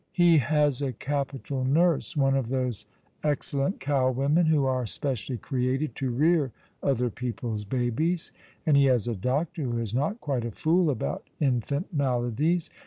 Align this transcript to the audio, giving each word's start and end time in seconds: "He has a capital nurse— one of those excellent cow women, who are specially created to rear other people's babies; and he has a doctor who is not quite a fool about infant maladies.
"He 0.23 0.39
has 0.39 0.81
a 0.81 0.93
capital 0.93 1.63
nurse— 1.63 2.17
one 2.17 2.35
of 2.35 2.47
those 2.47 2.87
excellent 3.23 3.79
cow 3.79 4.09
women, 4.09 4.47
who 4.47 4.65
are 4.65 4.87
specially 4.87 5.37
created 5.37 5.93
to 5.97 6.09
rear 6.09 6.51
other 6.81 7.11
people's 7.11 7.65
babies; 7.65 8.31
and 8.65 8.75
he 8.75 8.85
has 8.85 9.07
a 9.07 9.13
doctor 9.15 9.61
who 9.61 9.77
is 9.77 9.93
not 9.93 10.19
quite 10.19 10.43
a 10.43 10.49
fool 10.49 10.89
about 10.89 11.27
infant 11.39 11.93
maladies. 11.93 12.67